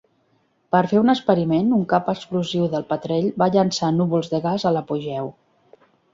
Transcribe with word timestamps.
Per 0.75 0.79
fer 0.93 1.01
un 1.01 1.11
experiment, 1.13 1.69
un 1.77 1.83
cap 1.91 2.09
explosiu 2.13 2.65
del 2.73 2.87
Petrel 2.95 3.29
va 3.43 3.49
llançar 3.59 3.93
núvols 4.01 4.33
de 4.35 4.43
gas 4.49 4.67
a 4.71 4.75
l'apogeu. 4.79 5.33